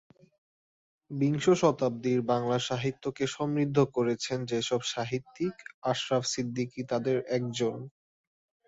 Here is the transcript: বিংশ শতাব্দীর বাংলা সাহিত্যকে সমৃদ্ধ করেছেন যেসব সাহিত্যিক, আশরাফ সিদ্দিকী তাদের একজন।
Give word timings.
বিংশ 1.11 1.45
শতাব্দীর 1.61 2.19
বাংলা 2.31 2.57
সাহিত্যকে 2.69 3.25
সমৃদ্ধ 3.29 3.77
করেছেন 3.95 4.39
যেসব 4.51 4.81
সাহিত্যিক, 4.93 5.55
আশরাফ 5.83 6.23
সিদ্দিকী 6.27 6.81
তাদের 6.91 7.17
একজন। 7.37 7.77